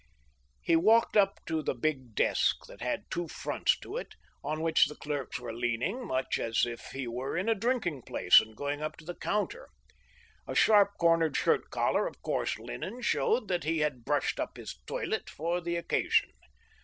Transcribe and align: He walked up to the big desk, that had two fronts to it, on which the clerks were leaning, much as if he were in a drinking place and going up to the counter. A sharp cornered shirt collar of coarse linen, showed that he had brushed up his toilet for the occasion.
He 0.63 0.75
walked 0.75 1.15
up 1.15 1.37
to 1.45 1.61
the 1.61 1.75
big 1.75 2.15
desk, 2.15 2.65
that 2.65 2.81
had 2.81 3.03
two 3.11 3.27
fronts 3.27 3.77
to 3.81 3.97
it, 3.97 4.15
on 4.43 4.63
which 4.63 4.87
the 4.87 4.95
clerks 4.95 5.39
were 5.39 5.53
leaning, 5.53 6.07
much 6.07 6.39
as 6.39 6.65
if 6.65 6.85
he 6.87 7.05
were 7.07 7.37
in 7.37 7.47
a 7.47 7.53
drinking 7.53 8.01
place 8.01 8.39
and 8.41 8.57
going 8.57 8.81
up 8.81 8.97
to 8.97 9.05
the 9.05 9.13
counter. 9.13 9.69
A 10.47 10.55
sharp 10.55 10.89
cornered 10.99 11.37
shirt 11.37 11.69
collar 11.69 12.07
of 12.07 12.19
coarse 12.23 12.57
linen, 12.57 13.01
showed 13.03 13.47
that 13.49 13.63
he 13.63 13.81
had 13.81 14.03
brushed 14.03 14.39
up 14.39 14.57
his 14.57 14.73
toilet 14.87 15.29
for 15.29 15.61
the 15.61 15.75
occasion. 15.75 16.31